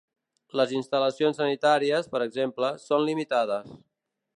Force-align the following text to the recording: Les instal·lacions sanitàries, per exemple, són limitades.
Les 0.59 0.73
instal·lacions 0.79 1.39
sanitàries, 1.41 2.11
per 2.15 2.25
exemple, 2.29 2.75
són 2.87 3.09
limitades. 3.13 3.75